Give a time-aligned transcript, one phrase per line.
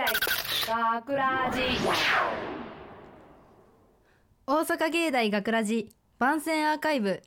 [0.00, 0.06] 大
[1.02, 1.60] 学ラジ。
[4.46, 7.22] 大阪芸大学ラジ番宣アーカイブ。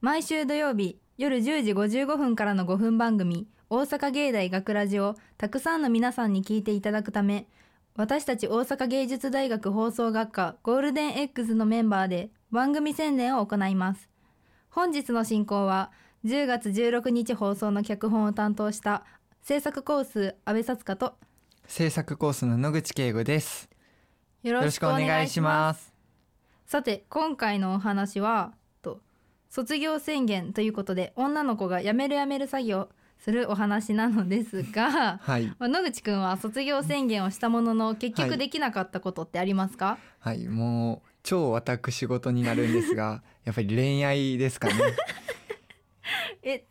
[0.00, 7.48] 毎週土曜日夜10時55分からの5分番組大阪芸大学ラジをたくさんの皆さんに聞いていただくため
[7.96, 14.08] 私たち大阪芸術大学放送学科ゴールデン X のメンバーで番組宣伝を行います。
[14.70, 15.90] 本日の進行は
[16.24, 19.04] 10月16日放送の脚本を担当した
[19.42, 21.14] 制作コース安倍さつかと
[21.68, 23.68] 制作コースの野口圭吾です。
[24.42, 25.92] よよろしくお願いします。
[26.64, 29.00] さて今回のお話はと
[29.50, 35.46] 卒業宣言ということで女の子が辞める辞める作業するお話なのですが はい。
[35.58, 40.48] まあ野口くんは卒業宣言をしたものの結局はいできなかったことってありますか、はい。
[40.48, 44.74] もう超私事になるんですがやっぱり恋愛ですかね
[46.52, 46.64] え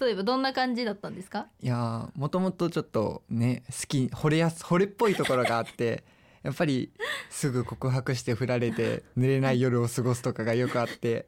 [0.00, 1.46] 例えばどんな感じだったんですか？
[1.62, 6.04] いやーもともとちょっとね好き惚れやす惚れっぽいところがあって
[6.42, 6.90] やっぱり
[7.28, 11.26] すぐ告白して振られて寝れない夜を過ごすとかがよくあって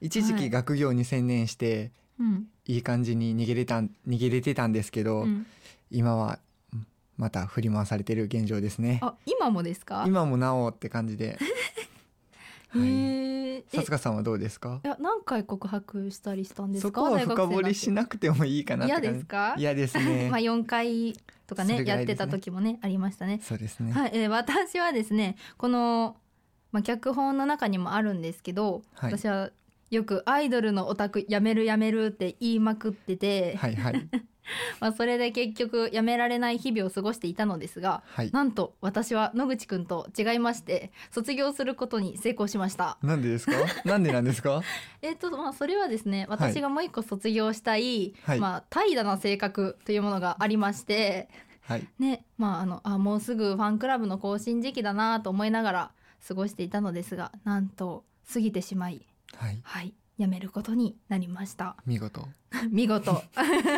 [0.00, 0.42] 一時はい。
[0.42, 5.46] 期学業に専念してうん、いい感じに逃げれたん逃げれてたんですけど、うん、
[5.90, 6.38] 今は
[6.74, 8.98] うんまた振り回されてる現状ですね。
[9.02, 10.04] あ今もですか？
[10.06, 11.38] 今もなおって感じで
[12.72, 14.80] さすがさんはどうですか？
[14.84, 17.02] いや何回告白したりしたんですか？
[17.20, 19.54] 深掘りしななくてもいいかな嫌ですか？
[19.58, 20.28] 嫌ですね。
[20.32, 21.14] まあ4回
[21.46, 23.40] とかねそれぐやってた時もねありましたね。
[23.42, 23.92] そうですね。
[23.92, 26.16] はい、えー私はですねこの、
[26.72, 29.12] まあ、脚本の中にもあるんですけど、はい。
[29.16, 29.50] 私は
[29.90, 34.08] よくアイドルのオタクやめるやめるって言いまくってて、はいはい。
[34.80, 38.30] まあ、それで結局やめられない日々を過ごしていたのですがはい。
[38.32, 42.98] なんと私は野口くんと違いまして卒業することに成功しました。
[43.02, 43.52] なんでですか？
[43.84, 44.62] なんでなんですか？
[45.02, 48.40] えっ、とまあそれはですね私がもう一個卒業したい、はい。
[48.40, 51.28] まあ怠惰な性格というものがありまして
[51.62, 51.86] はい。
[52.00, 55.90] ねまああのあもうすぐファンクラブの更新時期だなと思いながら
[56.26, 59.06] 過ごしていたのですがなんと過ぎてしまい
[59.36, 59.60] はい。
[59.62, 59.94] はい。
[60.18, 61.76] 辞めることになりました。
[61.86, 62.28] 見事。
[62.70, 63.22] 見事。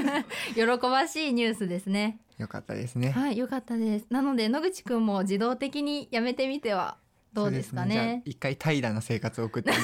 [0.54, 2.18] 喜ばしいニュースですね。
[2.38, 3.10] よかったですね。
[3.12, 4.06] はい良かったです。
[4.10, 6.98] なので野口くんも自動的に辞めてみては
[7.32, 9.76] どうですかそうじゃあね一回怠惰な生活を送ってみ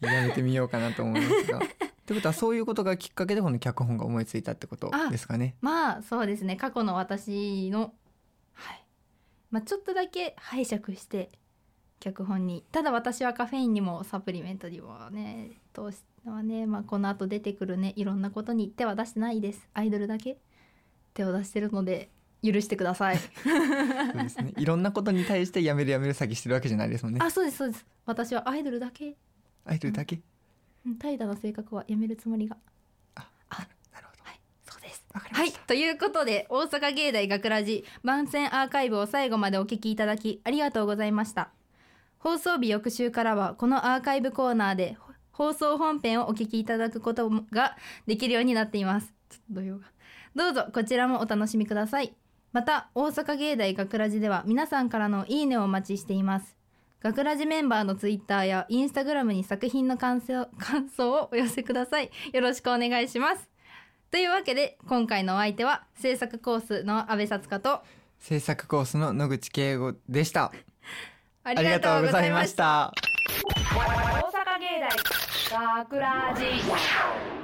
[0.00, 1.58] て やめてみようかなと思いますが。
[1.58, 1.60] っ
[2.06, 5.56] てことはそういうことがきっかけでこの脚本が思いついたってことですかね？
[5.60, 6.54] まあそうですね。
[6.56, 7.94] 過去の私の
[8.52, 8.84] はい。
[9.50, 11.30] まあちょっとだけ拝借して
[12.04, 12.62] 脚本に。
[12.70, 19.66] ただ私はカフェインにもサプリメントにもねどうしてはね、まあ、この後出てくるねいろんなことに手は出してないです。
[19.72, 20.36] アイドルだけ？
[21.14, 22.10] 手を出してるので
[22.42, 23.16] 許してください。
[23.16, 24.52] そうですね。
[24.58, 27.20] いろんなことに対してやめるやめる詐欺してるわけじゃないですもんね。
[27.22, 27.86] あそうですそうです。
[28.04, 29.16] 私はアイドルだけ。
[29.64, 30.20] アイドルだけ？
[30.86, 30.96] うん。
[30.96, 32.58] 怠惰な性格はやめるつもりが。
[33.14, 34.24] ああなるほど。
[34.24, 35.06] はいそうです。
[35.14, 41.50] はいということで大阪芸大学ラジ番宣アーカイブを最後までお聞きいただきありがとうございました
[42.24, 44.96] 放送日翌週からはこのアーカイブコーナーで
[45.30, 47.76] 放送本編をお聞きいただくことが
[48.06, 49.12] できるようになっています。
[49.28, 49.84] ちょっと動揺が。
[50.34, 52.14] どうぞこちらもお楽しみください。
[52.52, 56.56] また大阪芸大学ラジでは皆さんからのいいねをお待ちしています。
[57.02, 62.10] 学ラジメンバーのツイッターやインスタグラムに作品の感想感想をお寄せください。
[62.32, 63.50] よろしくお願いします。
[64.10, 67.82] というわけで今回のお相手は制作コースの阿部さつかと
[68.18, 70.52] 制作コースの野口圭吾でした。
[71.46, 72.90] ありがとうございました。
[73.52, 73.78] 大
[74.32, 74.80] 阪芸
[75.50, 77.43] 大学ラジ